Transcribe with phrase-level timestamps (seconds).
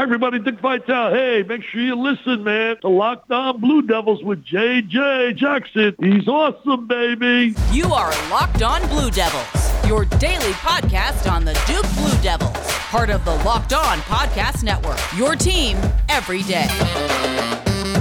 [0.00, 0.38] Hi, everybody.
[0.38, 1.12] Dick Vitale.
[1.12, 5.94] Hey, make sure you listen, man, to Locked On Blue Devils with JJ Jackson.
[6.00, 7.54] He's awesome, baby.
[7.70, 12.56] You are Locked On Blue Devils, your daily podcast on the Duke Blue Devils,
[12.88, 14.98] part of the Locked On Podcast Network.
[15.18, 15.76] Your team
[16.08, 16.68] every day.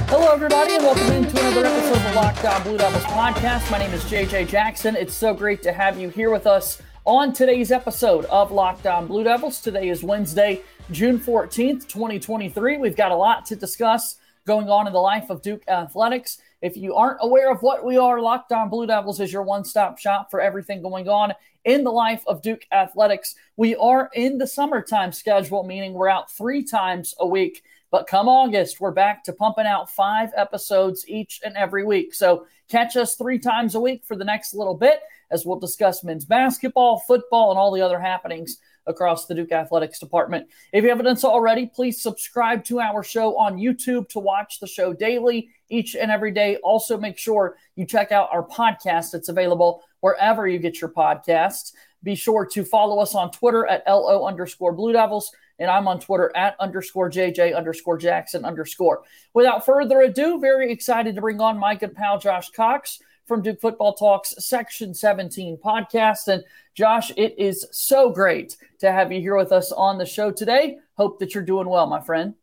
[0.07, 3.69] Hello, everybody, and welcome into another episode of the Locked On Blue Devils podcast.
[3.69, 4.95] My name is JJ Jackson.
[4.95, 9.07] It's so great to have you here with us on today's episode of Locked On
[9.07, 9.61] Blue Devils.
[9.61, 10.61] Today is Wednesday,
[10.91, 12.77] June 14th, 2023.
[12.77, 16.37] We've got a lot to discuss going on in the life of Duke Athletics.
[16.61, 19.65] If you aren't aware of what we are, Locked On Blue Devils is your one
[19.65, 21.33] stop shop for everything going on
[21.65, 23.33] in the life of Duke Athletics.
[23.57, 27.63] We are in the summertime schedule, meaning we're out three times a week.
[27.91, 32.13] But come August, we're back to pumping out five episodes each and every week.
[32.13, 36.03] So catch us three times a week for the next little bit as we'll discuss
[36.03, 40.47] men's basketball, football, and all the other happenings across the Duke Athletics Department.
[40.73, 44.59] If you haven't done so already, please subscribe to our show on YouTube to watch
[44.59, 46.57] the show daily, each and every day.
[46.57, 49.13] Also, make sure you check out our podcast.
[49.13, 51.73] It's available wherever you get your podcasts.
[52.01, 55.31] Be sure to follow us on Twitter at LO underscore Blue Devils.
[55.59, 59.03] And I'm on Twitter at underscore JJ underscore Jackson underscore.
[59.33, 63.61] Without further ado, very excited to bring on my good pal Josh Cox from Duke
[63.61, 66.27] Football Talks Section 17 podcast.
[66.27, 66.43] And
[66.73, 70.79] Josh, it is so great to have you here with us on the show today.
[70.95, 72.33] Hope that you're doing well, my friend.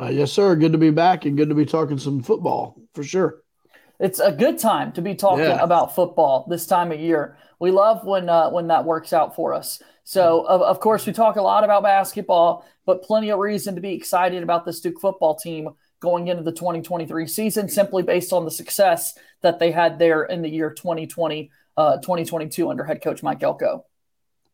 [0.00, 0.54] Uh, yes, sir.
[0.54, 3.42] Good to be back and good to be talking some football for sure.
[4.00, 5.62] It's a good time to be talking yeah.
[5.62, 7.36] about football this time of year.
[7.58, 9.82] We love when uh, when that works out for us.
[10.04, 13.80] So, of, of course, we talk a lot about basketball, but plenty of reason to
[13.80, 18.44] be excited about this Duke football team going into the 2023 season simply based on
[18.44, 23.22] the success that they had there in the year 2020, uh, 2022 under head coach
[23.22, 23.86] Mike Elko.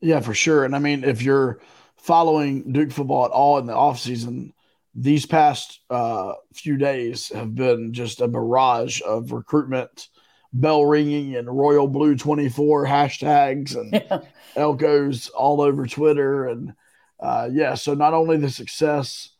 [0.00, 0.64] Yeah, for sure.
[0.64, 1.60] And I mean, if you're
[1.96, 4.52] following Duke football at all in the offseason,
[4.94, 10.08] these past uh, few days have been just a barrage of recruitment,
[10.52, 14.20] bell ringing, and Royal Blue 24 hashtags and yeah.
[14.56, 16.48] Elko's all over Twitter.
[16.48, 16.74] And
[17.20, 19.30] uh, yeah, so not only the success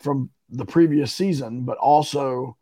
[0.00, 2.56] from the previous season, but also,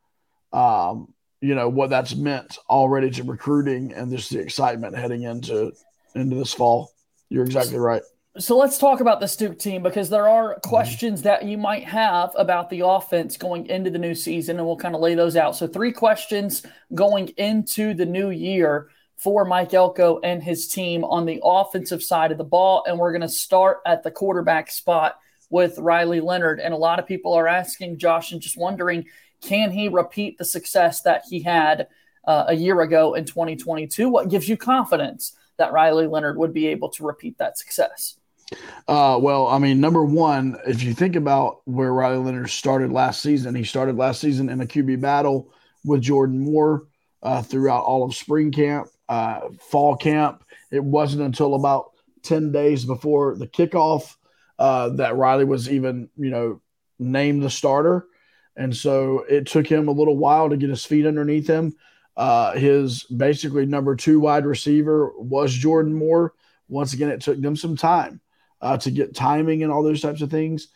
[0.52, 5.72] um, you know, what that's meant already to recruiting and just the excitement heading into
[6.14, 6.90] into this fall.
[7.28, 8.02] You're exactly right.
[8.38, 10.68] So let's talk about the Duke team because there are mm-hmm.
[10.68, 14.76] questions that you might have about the offense going into the new season, and we'll
[14.76, 15.56] kind of lay those out.
[15.56, 16.62] So three questions
[16.94, 22.30] going into the new year for Mike Elko and his team on the offensive side
[22.30, 25.18] of the ball, and we're going to start at the quarterback spot
[25.48, 26.60] with Riley Leonard.
[26.60, 29.06] And a lot of people are asking Josh and just wondering
[29.42, 31.88] can he repeat the success that he had
[32.26, 34.08] uh, a year ago in 2022?
[34.08, 38.16] What gives you confidence that Riley Leonard would be able to repeat that success?
[38.86, 43.20] Uh, well, I mean, number one, if you think about where Riley Leonard started last
[43.20, 45.52] season, he started last season in a QB battle
[45.84, 46.86] with Jordan Moore
[47.22, 49.40] uh, throughout all of spring camp, uh,
[49.70, 50.44] fall camp.
[50.70, 51.90] It wasn't until about
[52.22, 54.14] 10 days before the kickoff
[54.58, 56.60] uh, that Riley was even, you know,
[56.98, 58.06] named the starter.
[58.56, 61.76] And so it took him a little while to get his feet underneath him.
[62.16, 66.32] Uh, his basically number two wide receiver was Jordan Moore.
[66.68, 68.20] Once again, it took them some time
[68.66, 70.68] uh, to get timing and all those types of things.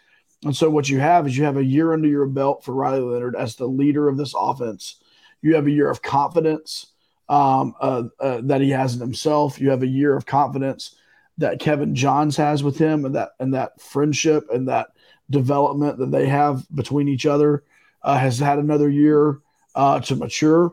[0.45, 3.01] And so what you have is you have a year under your belt for Riley
[3.01, 5.03] Leonard as the leader of this offense.
[5.43, 6.87] You have a year of confidence
[7.29, 9.61] um, uh, uh, that he has in himself.
[9.61, 10.95] You have a year of confidence
[11.39, 14.89] that Kevin Johns has with him and that and that friendship and that
[15.31, 17.65] development that they have between each other
[18.03, 19.41] uh, has had another year
[19.75, 20.73] uh, to mature.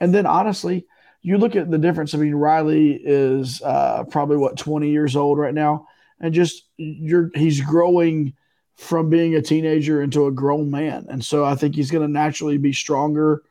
[0.00, 0.86] And then honestly,
[1.22, 2.14] you look at the difference.
[2.14, 5.86] I mean, Riley is uh, probably what 20 years old right now,
[6.20, 8.34] and just you're he's growing
[8.76, 12.12] from being a teenager into a grown man, and so I think he's going to
[12.12, 13.42] naturally be stronger.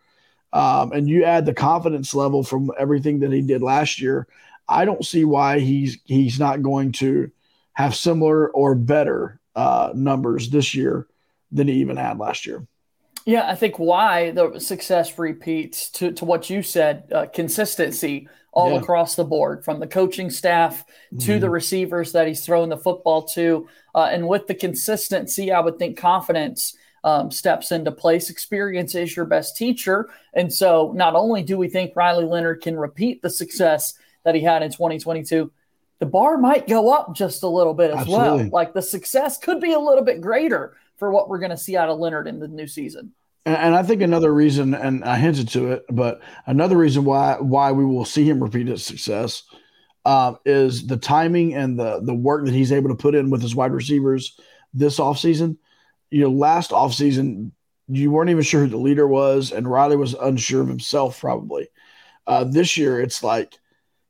[0.52, 4.28] Um, and you add the confidence level from everything that he did last year.
[4.68, 7.32] I don't see why he's he's not going to
[7.74, 11.08] have similar or better uh, numbers this year
[11.52, 12.66] than he even had last year.
[13.26, 18.72] Yeah, I think why the success repeats to, to what you said, uh, consistency all
[18.72, 18.80] yeah.
[18.80, 21.40] across the board, from the coaching staff to mm-hmm.
[21.40, 23.68] the receivers that he's throwing the football to.
[23.94, 28.30] Uh, and with the consistency, I would think confidence um, steps into place.
[28.30, 30.10] Experience is your best teacher.
[30.34, 33.94] And so not only do we think Riley Leonard can repeat the success
[34.24, 35.52] that he had in 2022,
[36.00, 38.44] the bar might go up just a little bit as Absolutely.
[38.44, 38.50] well.
[38.52, 41.78] Like the success could be a little bit greater for what we're going to see
[41.78, 43.14] out of Leonard in the new season.
[43.46, 47.72] And, I think another reason, and I hinted to it, but another reason why why
[47.72, 49.44] we will see him repeat his success
[50.06, 53.42] uh, is the timing and the the work that he's able to put in with
[53.42, 54.38] his wide receivers
[54.74, 55.58] this offseason.
[56.12, 57.52] you know, last offseason,
[57.88, 61.68] you weren't even sure who the leader was, and Riley was unsure of himself, probably.
[62.28, 63.58] Uh, this year, it's like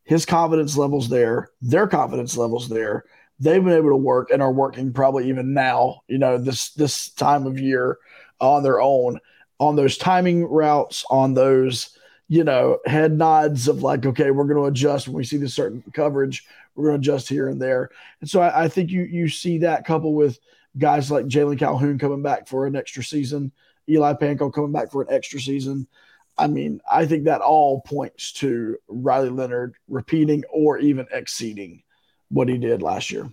[0.04, 3.06] his confidence levels there, their confidence levels there.
[3.40, 7.10] They've been able to work and are working probably even now, you know, this this
[7.12, 7.98] time of year
[8.40, 9.20] on their own,
[9.60, 11.98] on those timing routes, on those,
[12.28, 15.54] you know, head nods of like, okay, we're going to adjust when we see this
[15.54, 16.46] certain coverage,
[16.76, 17.90] we're going to adjust here and there.
[18.22, 20.40] And so I, I think you you see that couple with
[20.78, 23.52] guys like Jalon Calhoun coming back for an extra season,
[23.90, 25.88] Eli Pancol coming back for an extra season.
[26.38, 31.84] I mean, I think that all points to Riley Leonard repeating or even exceeding
[32.30, 33.30] what he did last year.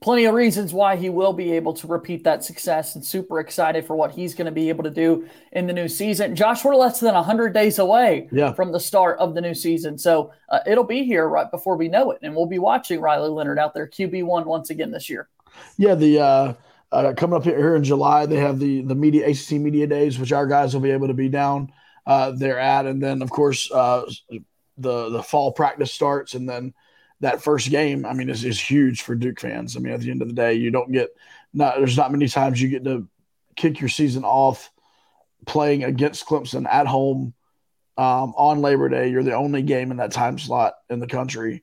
[0.00, 3.84] Plenty of reasons why he will be able to repeat that success and super excited
[3.84, 6.36] for what he's going to be able to do in the new season.
[6.36, 8.52] Josh, we're less than 100 days away yeah.
[8.52, 9.98] from the start of the new season.
[9.98, 12.20] So uh, it'll be here right before we know it.
[12.22, 15.28] And we'll be watching Riley Leonard out there, QB1 once again this year.
[15.76, 16.54] Yeah, the uh,
[16.92, 20.32] uh, coming up here in July, they have the the media ACC media days, which
[20.32, 21.72] our guys will be able to be down
[22.06, 24.02] uh, there at, and then of course uh,
[24.78, 26.74] the the fall practice starts, and then
[27.22, 28.04] that first game.
[28.04, 29.76] I mean, is is huge for Duke fans.
[29.76, 31.16] I mean, at the end of the day, you don't get
[31.54, 33.08] not there's not many times you get to
[33.56, 34.70] kick your season off
[35.46, 37.32] playing against Clemson at home
[37.96, 39.08] um, on Labor Day.
[39.08, 41.62] You're the only game in that time slot in the country.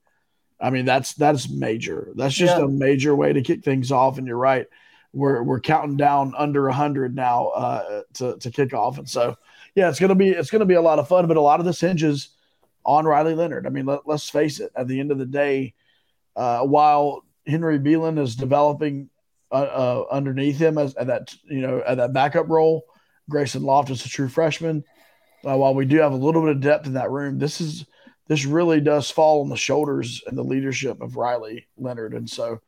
[0.59, 2.11] I mean, that's that's major.
[2.15, 2.63] That's just yeah.
[2.63, 4.17] a major way to kick things off.
[4.17, 4.65] And you're right,
[5.13, 8.97] we're we're counting down under hundred now uh, to to kick off.
[8.97, 9.37] And so,
[9.75, 11.27] yeah, it's gonna be it's gonna be a lot of fun.
[11.27, 12.29] But a lot of this hinges
[12.89, 13.67] on Riley Leonard.
[13.67, 14.71] I mean, let, us face it.
[14.75, 15.75] At the end of the day,
[16.35, 19.09] uh, while Henry Belin is developing
[19.51, 22.85] uh, uh, underneath him as at that you know at that backup role,
[23.29, 24.83] Grayson Loftus, a true freshman.
[25.45, 27.85] Uh, while we do have a little bit of depth in that room, this is
[28.27, 32.13] this really does fall on the shoulders and the leadership of Riley Leonard.
[32.13, 32.59] And so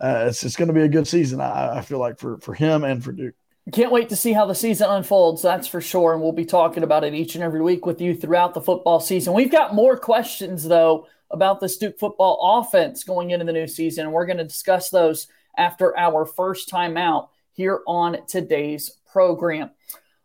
[0.00, 2.54] uh, it's, it's going to be a good season, I, I, feel like, for, for
[2.54, 3.34] him and for Duke.
[3.70, 6.12] Can't wait to see how the season unfolds, that's for sure.
[6.12, 8.98] And we'll be talking about it each and every week with you throughout the football
[8.98, 9.34] season.
[9.34, 14.06] We've got more questions, though, about this Duke football offense going into the new season.
[14.06, 19.70] And we're going to discuss those after our first time out here on today's program.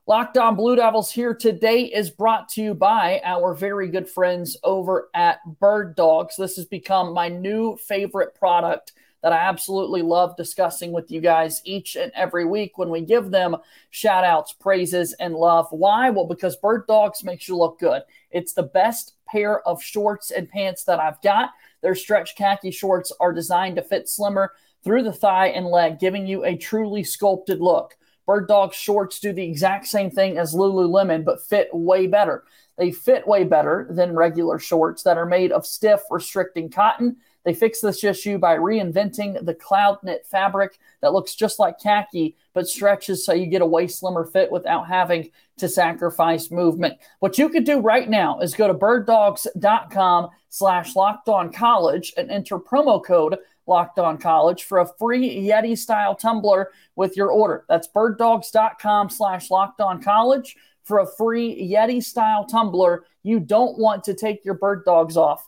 [0.07, 4.57] Locked on Blue Devils here today is brought to you by our very good friends
[4.63, 6.37] over at Birddogs.
[6.37, 8.93] This has become my new favorite product
[9.27, 13.29] that I absolutely love discussing with you guys each and every week when we give
[13.29, 13.57] them
[13.89, 15.67] shout outs, praises, and love.
[15.71, 16.09] Why?
[16.09, 18.03] Well, because Birddogs makes you look good.
[18.31, 21.49] It's the best pair of shorts and pants that I've got.
[21.81, 26.25] Their stretch khaki shorts are designed to fit slimmer through the thigh and leg, giving
[26.25, 27.97] you a truly sculpted look.
[28.25, 32.45] Birddog shorts do the exact same thing as Lululemon, but fit way better.
[32.77, 37.17] They fit way better than regular shorts that are made of stiff, restricting cotton.
[37.47, 42.35] They fix this issue by reinventing the cloud knit fabric that looks just like khaki,
[42.53, 46.95] but stretches so you get a way slimmer fit without having to sacrifice movement.
[47.19, 52.29] What you could do right now is go to birddogs.com slash locked on college and
[52.29, 57.63] enter promo code Locked On College for a free Yeti style tumbler with your order.
[57.69, 63.05] That's birddogs.com slash locked on college for a free Yeti style tumbler.
[63.23, 65.47] You don't want to take your bird dogs off.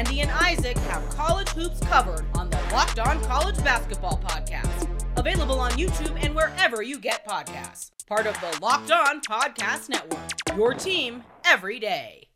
[0.00, 4.88] Andy and Isaac have college hoops covered on the Locked On College Basketball Podcast.
[5.18, 7.90] Available on YouTube and wherever you get podcasts.
[8.06, 10.56] Part of the Locked On Podcast Network.
[10.56, 12.28] Your team every day.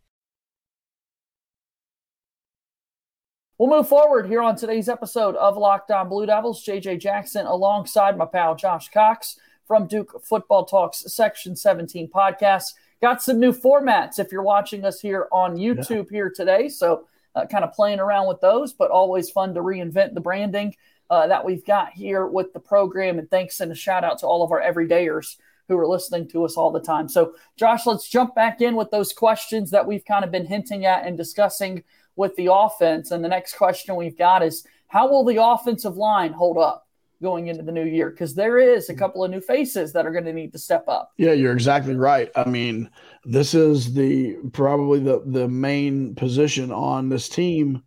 [3.56, 6.62] We'll move forward here on today's episode of Locked On Blue Devils.
[6.62, 12.74] JJ Jackson alongside my pal Josh Cox from Duke Football Talks Section 17 podcast.
[13.00, 16.18] Got some new formats if you're watching us here on YouTube yeah.
[16.18, 16.68] here today.
[16.68, 20.74] So, uh, kind of playing around with those, but always fun to reinvent the branding
[21.10, 23.18] uh, that we've got here with the program.
[23.18, 25.36] And thanks and a shout out to all of our everydayers
[25.68, 27.08] who are listening to us all the time.
[27.08, 30.84] So, Josh, let's jump back in with those questions that we've kind of been hinting
[30.84, 31.82] at and discussing
[32.16, 33.10] with the offense.
[33.10, 36.83] And the next question we've got is how will the offensive line hold up
[37.22, 38.10] going into the new year?
[38.10, 40.84] Because there is a couple of new faces that are going to need to step
[40.88, 41.12] up.
[41.16, 42.30] Yeah, you're exactly right.
[42.34, 42.90] I mean,
[43.24, 47.82] this is the probably the the main position on this team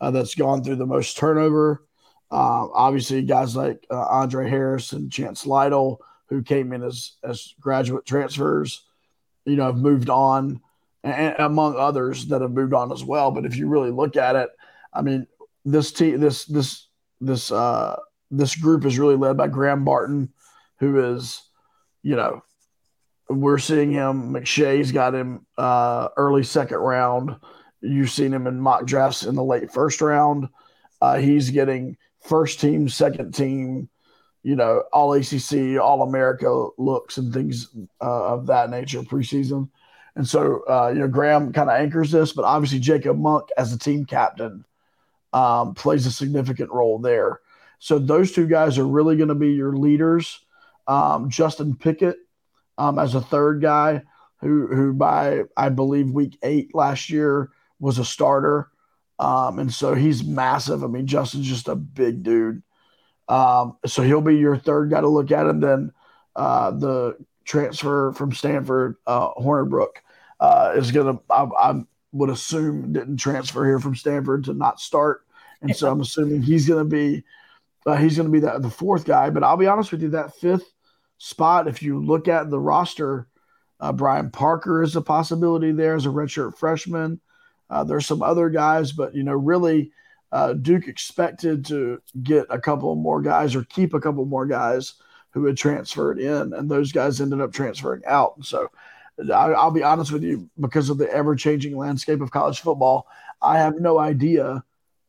[0.00, 1.86] uh, that's gone through the most turnover.
[2.30, 7.54] Uh, obviously, guys like uh, Andre Harris and Chance Lytle, who came in as as
[7.60, 8.84] graduate transfers,
[9.44, 10.60] you know, have moved on,
[11.02, 13.30] and among others that have moved on as well.
[13.30, 14.50] But if you really look at it,
[14.92, 15.26] I mean,
[15.64, 16.88] this team, this this
[17.20, 17.96] this uh,
[18.30, 20.32] this group is really led by Graham Barton,
[20.78, 21.42] who is,
[22.02, 22.42] you know,
[23.28, 24.32] we're seeing him.
[24.32, 27.36] McShay's got him uh, early second round.
[27.80, 30.48] You've seen him in mock drafts in the late first round.
[31.00, 33.88] Uh, he's getting first team, second team,
[34.42, 37.68] you know, all ACC, all America looks and things
[38.00, 39.68] uh, of that nature preseason.
[40.16, 43.72] And so, uh, you know, Graham kind of anchors this, but obviously Jacob Monk as
[43.72, 44.64] a team captain
[45.32, 47.40] um, plays a significant role there.
[47.84, 50.40] So those two guys are really going to be your leaders.
[50.86, 52.16] Um, Justin Pickett
[52.78, 54.04] um, as a third guy,
[54.40, 58.70] who who by I believe week eight last year was a starter,
[59.18, 60.82] um, and so he's massive.
[60.82, 62.62] I mean, Justin's just a big dude.
[63.28, 65.92] Um, so he'll be your third guy to look at, and then
[66.34, 69.28] uh, the transfer from Stanford, uh,
[70.40, 71.22] uh, is going to.
[71.30, 75.26] I would assume didn't transfer here from Stanford to not start,
[75.60, 77.24] and so I'm assuming he's going to be
[77.86, 79.30] uh, he's going to be that the fourth guy.
[79.30, 80.72] But I'll be honest with you, that fifth
[81.18, 83.28] spot, if you look at the roster,
[83.80, 87.20] uh, Brian Parker is a possibility there as a redshirt freshman.
[87.70, 89.90] Uh, there's some other guys, but you know, really,
[90.32, 94.94] uh, Duke expected to get a couple more guys or keep a couple more guys
[95.30, 98.44] who had transferred in, and those guys ended up transferring out.
[98.44, 98.68] So,
[99.18, 103.06] I, I'll be honest with you, because of the ever-changing landscape of college football,
[103.40, 104.64] I have no idea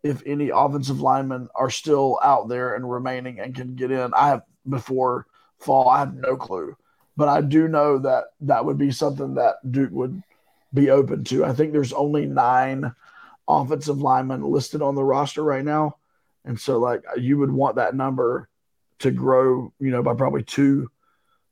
[0.05, 4.13] if any offensive linemen are still out there and remaining and can get in.
[4.13, 5.25] I have before
[5.57, 5.89] fall.
[5.89, 6.77] I have no clue,
[7.17, 10.21] but I do know that that would be something that Duke would
[10.75, 11.43] be open to.
[11.43, 12.93] I think there's only nine
[13.47, 15.97] offensive linemen listed on the roster right now,
[16.45, 18.47] and so like you would want that number
[19.00, 20.88] to grow, you know, by probably two,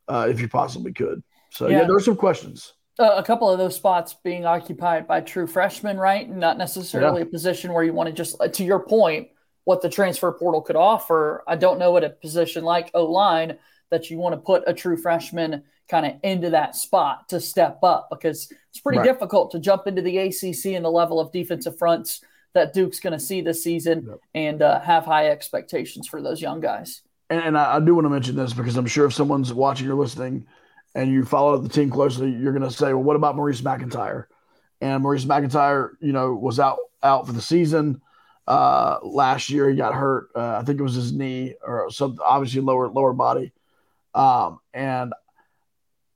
[0.07, 1.23] uh, if you possibly could.
[1.49, 2.73] So yeah, yeah are some questions.
[2.99, 6.29] Uh, a couple of those spots being occupied by true freshmen, right?
[6.29, 7.27] Not necessarily yeah.
[7.27, 9.29] a position where you want to just, to your point,
[9.63, 11.43] what the transfer portal could offer.
[11.47, 13.57] I don't know what a position like O line
[13.89, 17.79] that you want to put a true freshman kind of into that spot to step
[17.83, 19.05] up because it's pretty right.
[19.05, 22.21] difficult to jump into the ACC and the level of defensive fronts
[22.53, 24.19] that Duke's going to see this season yep.
[24.33, 27.01] and uh, have high expectations for those young guys.
[27.29, 29.87] And, and I, I, do want to mention this because I'm sure if someone's watching
[29.89, 30.45] or listening
[30.95, 34.25] and you follow the team closely, you're going to say, well, what about Maurice McIntyre?
[34.81, 38.01] And Maurice McIntyre, you know, was out out for the season.
[38.47, 40.29] Uh, last year he got hurt.
[40.35, 43.53] Uh, I think it was his knee or some obviously lower lower body.
[44.13, 45.13] Um, and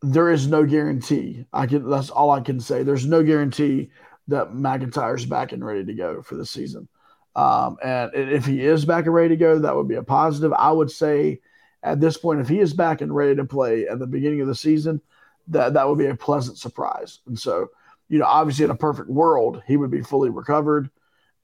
[0.01, 1.45] there is no guarantee.
[1.53, 2.83] I can that's all I can say.
[2.83, 3.89] There's no guarantee
[4.27, 6.87] that McIntyre's back and ready to go for the season.
[7.35, 10.51] Um, and if he is back and ready to go, that would be a positive.
[10.53, 11.39] I would say
[11.83, 14.47] at this point, if he is back and ready to play at the beginning of
[14.47, 15.01] the season,
[15.47, 17.19] that that would be a pleasant surprise.
[17.27, 17.69] And so,
[18.09, 20.89] you know, obviously in a perfect world, he would be fully recovered,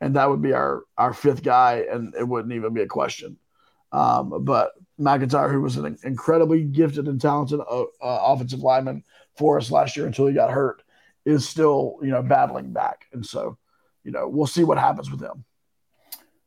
[0.02, 3.38] and that would be our our fifth guy, and it wouldn't even be a question.
[3.92, 9.04] Um, but McIntyre, who was an incredibly gifted and talented uh, uh, offensive lineman
[9.38, 10.84] for us last year until he got hurt,
[11.26, 13.58] is still you know battling back, and so
[14.04, 15.46] you know we'll see what happens with him.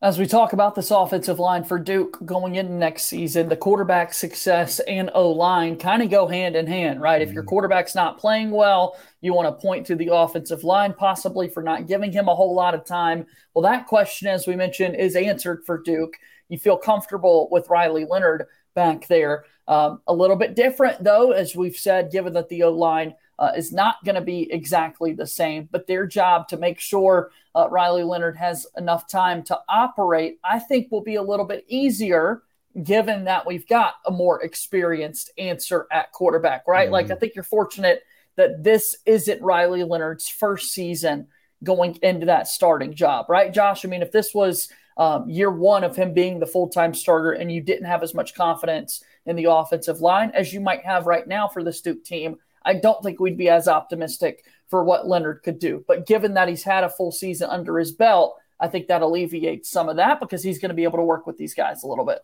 [0.02, 4.12] As we talk about this offensive line for Duke going into next season, the quarterback
[4.12, 7.22] success and O line kind of go hand in hand, right?
[7.22, 7.48] If your mm-hmm.
[7.48, 11.86] quarterback's not playing well, you want to point to the offensive line possibly for not
[11.86, 13.24] giving him a whole lot of time.
[13.54, 16.12] Well, that question, as we mentioned, is answered for Duke.
[16.50, 19.46] You feel comfortable with Riley Leonard back there.
[19.66, 23.52] Um, a little bit different, though, as we've said, given that the O line uh,
[23.56, 27.68] is not going to be exactly the same, but their job to make sure uh,
[27.70, 32.42] Riley Leonard has enough time to operate, I think will be a little bit easier
[32.82, 36.84] given that we've got a more experienced answer at quarterback, right?
[36.84, 36.92] Mm-hmm.
[36.92, 38.02] Like, I think you're fortunate
[38.36, 41.28] that this isn't Riley Leonard's first season
[41.64, 43.84] going into that starting job, right, Josh?
[43.84, 47.32] I mean, if this was um, year one of him being the full time starter
[47.32, 51.06] and you didn't have as much confidence in the offensive line as you might have
[51.06, 55.06] right now for the Duke team, I don't think we'd be as optimistic for what
[55.06, 55.84] Leonard could do.
[55.86, 59.70] But given that he's had a full season under his belt, I think that alleviates
[59.70, 61.86] some of that because he's going to be able to work with these guys a
[61.86, 62.20] little bit.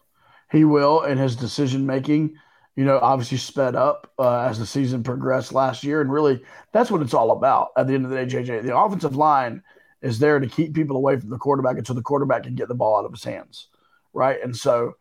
[0.50, 2.36] He will, and his decision making,
[2.76, 6.00] you know, obviously sped up uh, as the season progressed last year.
[6.00, 8.62] And really, that's what it's all about at the end of the day, JJ.
[8.62, 9.62] The offensive line
[10.02, 12.74] is there to keep people away from the quarterback until the quarterback can get the
[12.74, 13.68] ball out of his hands,
[14.12, 14.42] right?
[14.42, 14.96] And so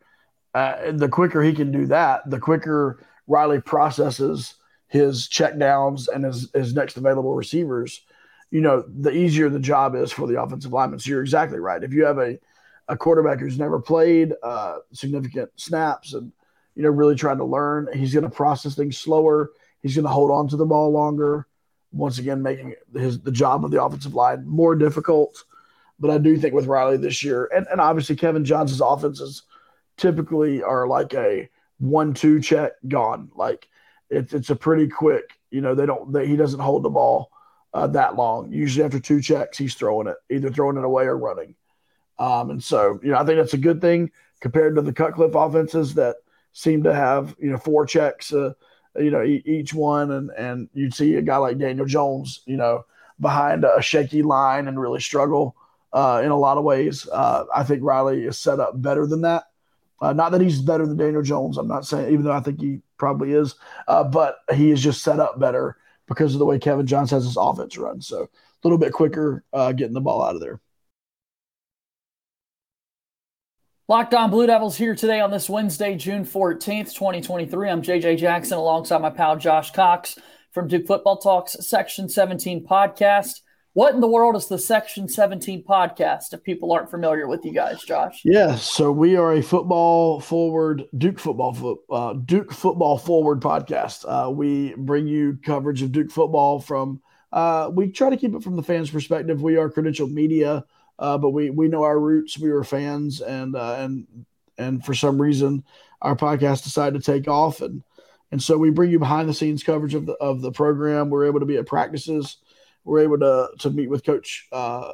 [0.54, 4.54] uh, the quicker he can do that, the quicker Riley processes
[4.92, 8.02] his checkdowns and his, his next available receivers,
[8.50, 10.98] you know, the easier the job is for the offensive lineman.
[10.98, 11.82] So you're exactly right.
[11.82, 12.38] If you have a,
[12.88, 16.32] a quarterback who's never played uh, significant snaps and
[16.74, 17.88] you know, really trying to learn.
[17.92, 19.50] He's going to process things slower.
[19.82, 21.46] He's going to hold on to the ball longer.
[21.92, 25.44] Once again, making his the job of the offensive line more difficult.
[26.00, 29.42] But I do think with Riley this year, and, and obviously Kevin Johnson's offenses
[29.98, 33.30] typically are like a one-two check gone.
[33.34, 33.68] Like
[34.12, 35.24] it's it's a pretty quick.
[35.50, 36.12] You know, they don't.
[36.12, 37.30] They, he doesn't hold the ball
[37.74, 38.52] uh, that long.
[38.52, 41.54] Usually after two checks, he's throwing it, either throwing it away or running.
[42.18, 45.34] Um, and so, you know, I think that's a good thing compared to the Cutcliffe
[45.34, 46.16] offenses that
[46.52, 48.52] seem to have, you know, four checks, uh,
[48.96, 50.10] you know, e- each one.
[50.12, 52.84] And, and you'd see a guy like Daniel Jones, you know,
[53.18, 55.56] behind a shaky line and really struggle
[55.92, 57.08] uh, in a lot of ways.
[57.08, 59.44] Uh, I think Riley is set up better than that.
[60.02, 61.56] Uh, not that he's better than Daniel Jones.
[61.56, 63.54] I'm not saying, even though I think he probably is,
[63.86, 65.76] uh, but he is just set up better
[66.08, 68.00] because of the way Kevin Johnson has his offense run.
[68.00, 68.28] So a
[68.64, 70.60] little bit quicker uh, getting the ball out of there.
[73.86, 77.68] Locked on Blue Devils here today on this Wednesday, June 14th, 2023.
[77.68, 80.18] I'm JJ Jackson alongside my pal Josh Cox
[80.50, 83.40] from Duke Football Talks Section 17 podcast.
[83.74, 87.54] What in the world is the Section 17 podcast if people aren't familiar with you
[87.54, 88.20] guys, Josh?
[88.22, 94.04] Yeah, so we are a football forward, Duke football, uh, Duke football forward podcast.
[94.06, 97.00] Uh, we bring you coverage of Duke football from,
[97.32, 99.40] uh, we try to keep it from the fans' perspective.
[99.40, 100.66] We are credentialed media
[101.02, 102.38] uh, but we we know our roots.
[102.38, 104.06] We were fans, and uh, and
[104.56, 105.64] and for some reason,
[106.00, 107.82] our podcast decided to take off, and
[108.30, 111.10] and so we bring you behind the scenes coverage of the of the program.
[111.10, 112.36] We're able to be at practices.
[112.84, 114.92] We're able to to meet with Coach uh,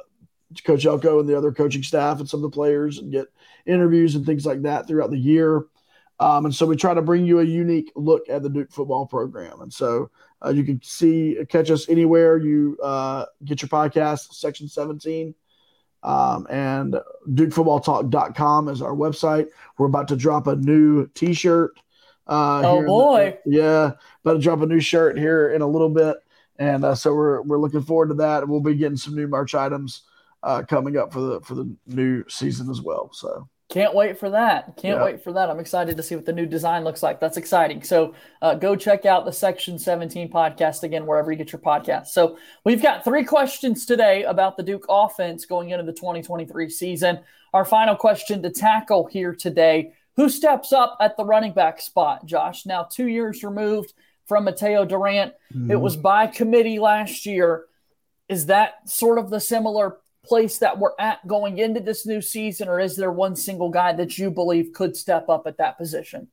[0.65, 3.29] Coach Elko and the other coaching staff and some of the players and get
[3.67, 5.67] interviews and things like that throughout the year.
[6.21, 9.07] Um, and so we try to bring you a unique look at the Duke football
[9.07, 9.61] program.
[9.61, 10.11] And so
[10.45, 15.35] uh, you can see, catch us anywhere you uh, get your podcast, Section 17.
[16.03, 16.97] Um, and
[17.29, 19.49] DukeFootballTalk.com is our website.
[19.77, 21.79] We're about to drop a new T-shirt.
[22.27, 23.39] Uh, oh boy!
[23.47, 23.93] The, yeah,
[24.23, 26.19] about to drop a new shirt here in a little bit,
[26.59, 28.49] and uh, so we're we're looking forward to that.
[28.49, 30.03] We'll be getting some new merch items
[30.43, 33.11] uh, coming up for the for the new season as well.
[33.13, 34.77] So can't wait for that.
[34.79, 35.05] Can't yep.
[35.05, 35.51] wait for that.
[35.51, 37.21] I'm excited to see what the new design looks like.
[37.21, 37.83] That's exciting.
[37.83, 42.07] So uh, go check out the Section 17 podcast again, wherever you get your podcast.
[42.09, 47.21] So we've got three questions today about the Duke offense going into the 2023 season.
[47.53, 52.25] Our final question to tackle here today Who steps up at the running back spot,
[52.25, 52.65] Josh?
[52.65, 53.93] Now, two years removed
[54.29, 55.71] from Mataeo Durant, mm-hmm.
[55.71, 57.65] it was by committee last year.
[58.29, 62.69] Is that sort of the similar place that we're at going into this new season,
[62.69, 66.29] or is there one single guy that you believe could step up at that position?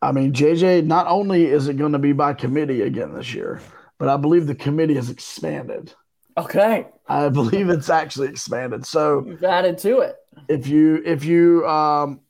[0.00, 3.60] I mean, JJ, not only is it going to be by committee again this year,
[3.98, 5.92] but I believe the committee has expanded.
[6.36, 6.86] Okay.
[7.08, 8.86] I believe it's actually expanded.
[8.86, 10.16] So you've added to it.
[10.48, 12.20] If you if you um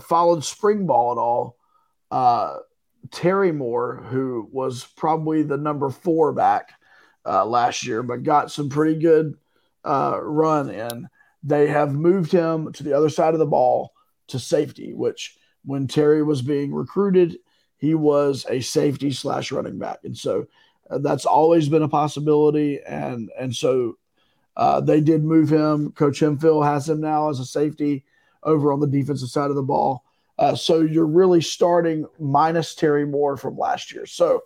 [0.00, 1.56] followed spring ball at all,
[2.10, 2.58] uh
[3.10, 6.70] Terry Moore, who was probably the number four back
[7.24, 9.36] uh, last year, but got some pretty good
[9.84, 11.08] uh, run in.
[11.42, 13.92] They have moved him to the other side of the ball
[14.28, 17.38] to safety, which when Terry was being recruited,
[17.78, 20.46] he was a safety slash running back, and so
[20.90, 22.80] uh, that's always been a possibility.
[22.82, 23.98] And and so
[24.56, 25.92] uh, they did move him.
[25.92, 28.04] Coach Hemphill has him now as a safety
[28.42, 30.04] over on the defensive side of the ball.
[30.38, 34.06] Uh, so you're really starting minus Terry Moore from last year.
[34.06, 34.42] So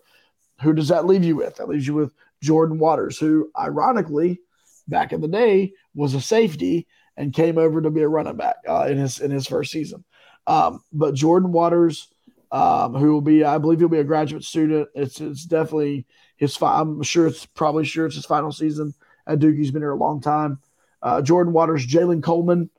[0.61, 1.57] who does that leave you with?
[1.57, 4.41] That leaves you with Jordan Waters, who ironically
[4.89, 8.57] back in the day was a safety and came over to be a running back
[8.69, 10.05] uh, in his in his first season.
[10.47, 12.09] Um, but Jordan Waters,
[12.51, 14.89] um, who will be, I believe he'll be a graduate student.
[14.95, 16.57] It's it's definitely his.
[16.57, 18.95] Fi- I'm sure it's probably sure it's his final season
[19.27, 19.57] at Duke.
[19.57, 20.61] He's been here a long time.
[21.03, 22.71] Uh, Jordan Waters, Jaylen Coleman,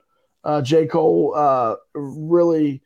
[0.44, 0.86] uh, J.
[0.86, 2.82] Cole uh, really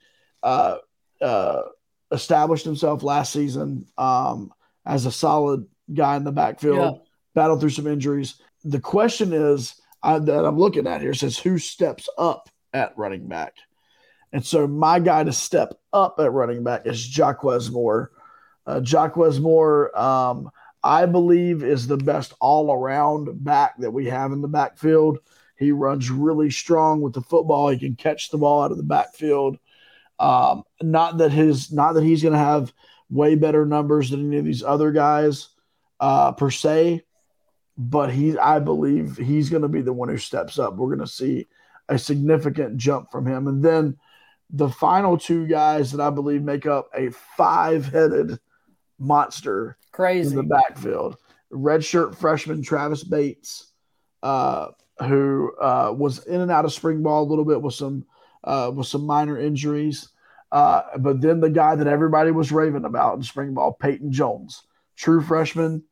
[0.46, 0.78] uh,
[1.20, 1.62] uh,
[2.10, 4.52] established himself last season um,
[4.84, 6.78] as a solid guy in the backfield.
[6.78, 7.02] Yeah.
[7.34, 11.58] Battled through some injuries the question is I, that I'm looking at here says who
[11.58, 13.54] steps up at running back.
[14.32, 18.10] And so my guy to step up at running back is Jaquez Moore.
[18.66, 20.50] Uh, Jaquez Moore, um,
[20.82, 25.18] I believe, is the best all around back that we have in the backfield.
[25.56, 27.68] He runs really strong with the football.
[27.68, 29.58] He can catch the ball out of the backfield.
[30.18, 32.72] Um, not that his, not that he's going to have
[33.10, 35.50] way better numbers than any of these other guys
[36.00, 37.04] uh, per se,
[37.76, 40.76] but he, I believe he's going to be the one who steps up.
[40.76, 41.46] We're going to see
[41.88, 43.46] a significant jump from him.
[43.46, 43.96] And then
[44.50, 48.38] the final two guys that I believe make up a five headed
[48.98, 51.16] monster crazy in the backfield.
[51.52, 53.72] Redshirt freshman Travis Bates,
[54.22, 54.68] uh,
[55.00, 58.04] who uh, was in and out of spring ball a little bit with some
[58.46, 60.08] uh, with some minor injuries.
[60.52, 64.62] Uh, but then the guy that everybody was raving about in spring ball, Peyton Jones,
[64.96, 65.82] true freshman.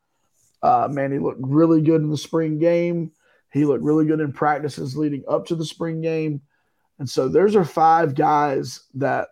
[0.62, 3.10] Uh, man, he looked really good in the spring game.
[3.52, 6.40] He looked really good in practices leading up to the spring game.
[6.98, 9.28] And so those are five guys that,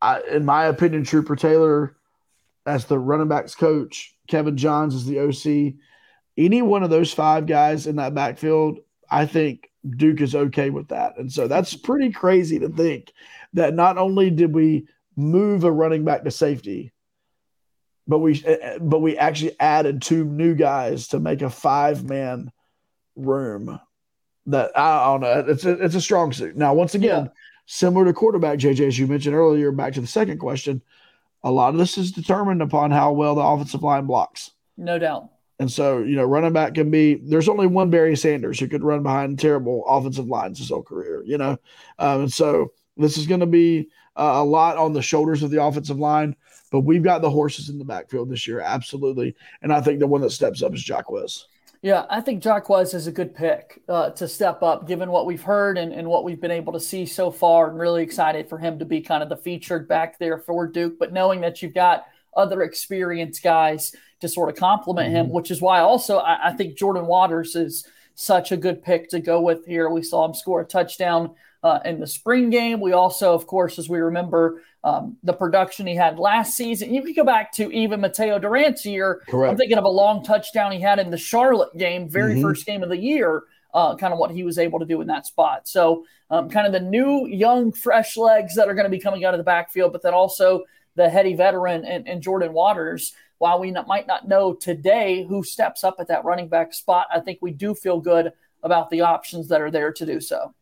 [0.00, 1.96] I, in my opinion, Trooper Taylor,
[2.66, 5.74] as the running backs coach, Kevin Johns is the OC.
[6.36, 8.78] Any one of those five guys in that backfield,
[9.10, 11.16] I think Duke is okay with that.
[11.18, 13.12] And so that's pretty crazy to think
[13.54, 16.92] that not only did we move a running back to safety,
[18.06, 22.04] but we eh, eh, but we actually added two new guys to make a five
[22.04, 22.50] man
[23.16, 23.80] room.
[24.46, 25.44] That I don't know.
[25.48, 26.56] It's a, it's a strong suit.
[26.56, 27.30] Now, once again, yeah.
[27.66, 30.82] similar to quarterback, JJ, as you mentioned earlier, back to the second question,
[31.44, 34.50] a lot of this is determined upon how well the offensive line blocks.
[34.76, 35.30] No doubt.
[35.60, 37.16] And so, you know, running back can be.
[37.16, 41.22] There's only one Barry Sanders who could run behind terrible offensive lines his whole career.
[41.26, 41.58] You know,
[41.98, 45.50] um, and so this is going to be uh, a lot on the shoulders of
[45.50, 46.34] the offensive line.
[46.72, 49.36] But we've got the horses in the backfield this year, absolutely.
[49.60, 51.44] And I think the one that steps up is Jaquez.
[51.82, 55.42] Yeah, I think Jaquez is a good pick uh, to step up, given what we've
[55.42, 57.70] heard and, and what we've been able to see so far.
[57.70, 60.98] I'm really excited for him to be kind of the featured back there for Duke.
[60.98, 65.16] But knowing that you've got other experienced guys to sort of complement mm-hmm.
[65.16, 69.08] him, which is why also I, I think Jordan Waters is such a good pick
[69.10, 69.88] to go with here.
[69.88, 72.80] We saw him score a touchdown uh, in the spring game.
[72.80, 76.92] We also, of course, as we remember, um, the production he had last season.
[76.92, 79.22] You can go back to even Mataeo Durant's year.
[79.28, 79.50] Correct.
[79.50, 82.42] I'm thinking of a long touchdown he had in the Charlotte game, very mm-hmm.
[82.42, 83.44] first game of the year.
[83.72, 85.68] Uh, kind of what he was able to do in that spot.
[85.68, 89.24] So, um, kind of the new, young, fresh legs that are going to be coming
[89.24, 90.64] out of the backfield, but then also
[90.96, 93.12] the heady veteran and, and Jordan Waters.
[93.40, 97.06] While we not, might not know today who steps up at that running back spot,
[97.10, 100.54] I think we do feel good about the options that are there to do so.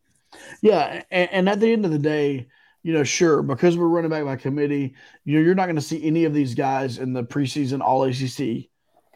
[0.61, 2.47] Yeah, and, and, at the end of the day,
[2.81, 5.81] you know, sure, because we're running back by committee, you know, you're not going to
[5.81, 8.69] see any of these guys in the preseason All ACC.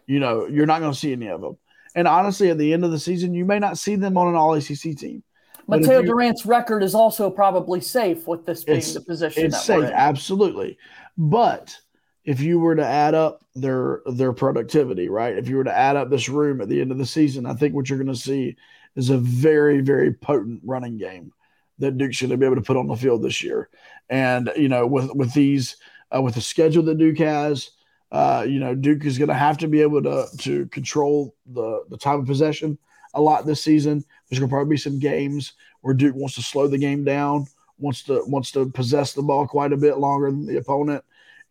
[0.08, 1.58] You know, you're not going to see any of them.
[1.96, 4.36] And honestly, at the end of the season, you may not see them on an
[4.36, 5.24] All ACC team.
[5.70, 9.46] Mataeo Durant's record is also probably safe with this being the position.
[9.46, 10.78] It's safe, absolutely.
[11.18, 11.78] But
[12.26, 15.38] if you were to add up their their productivity, right?
[15.38, 17.54] If you were to add up this room at the end of the season, I
[17.54, 18.56] think what you're going to see
[18.96, 21.34] is a very, very potent running game
[21.80, 23.70] that Duke should be able to put on the field this year.
[24.10, 25.78] And you know, with with these
[26.16, 27.72] uh, with the schedule that Duke has,
[28.12, 31.84] uh, you know, Duke is going to have to be able to to control the
[31.90, 32.78] the time of possession
[33.14, 34.04] a lot this season.
[34.30, 37.48] There's going to probably be some games where Duke wants to slow the game down,
[37.78, 41.04] wants to wants to possess the ball quite a bit longer than the opponent,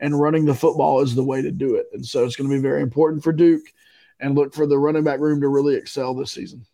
[0.02, 1.86] and running the football is the way to do it.
[1.94, 3.62] And so it's going to be very important for Duke,
[4.20, 6.66] and look for the running back room to really excel this season.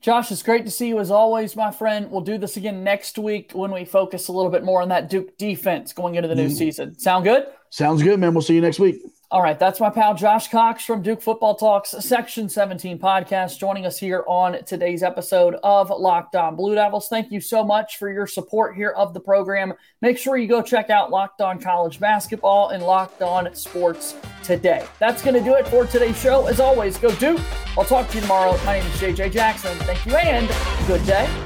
[0.00, 2.10] Josh, it's great to see you as always, my friend.
[2.10, 5.10] We'll do this again next week when we focus a little bit more on that
[5.10, 6.56] Duke defense going into the new mm.
[6.56, 6.98] season.
[6.98, 7.46] Sound good?
[7.70, 8.32] Sounds good, man.
[8.32, 9.02] We'll see you next week.
[9.28, 13.84] All right, that's my pal Josh Cox from Duke Football Talks Section 17 podcast joining
[13.84, 17.08] us here on today's episode of Locked On Blue Devils.
[17.08, 19.74] Thank you so much for your support here of the program.
[20.00, 24.86] Make sure you go check out Locked On College Basketball and Locked On Sports today.
[25.00, 26.46] That's going to do it for today's show.
[26.46, 27.40] As always, go Duke.
[27.76, 28.56] I'll talk to you tomorrow.
[28.64, 29.76] My name is JJ Jackson.
[29.78, 30.48] Thank you and
[30.86, 31.45] good day.